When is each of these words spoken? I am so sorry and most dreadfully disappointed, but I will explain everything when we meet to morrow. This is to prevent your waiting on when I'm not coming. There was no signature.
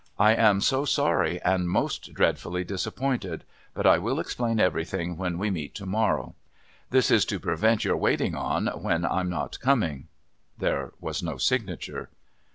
I 0.17 0.33
am 0.33 0.61
so 0.61 0.83
sorry 0.83 1.39
and 1.43 1.69
most 1.69 2.15
dreadfully 2.15 2.63
disappointed, 2.63 3.43
but 3.75 3.85
I 3.85 3.99
will 3.99 4.19
explain 4.19 4.59
everything 4.59 5.15
when 5.15 5.37
we 5.37 5.51
meet 5.51 5.75
to 5.75 5.85
morrow. 5.85 6.33
This 6.89 7.11
is 7.11 7.23
to 7.25 7.39
prevent 7.39 7.85
your 7.85 7.97
waiting 7.97 8.33
on 8.33 8.65
when 8.81 9.05
I'm 9.05 9.29
not 9.29 9.59
coming. 9.59 10.07
There 10.57 10.93
was 10.99 11.21
no 11.21 11.37
signature. 11.37 12.09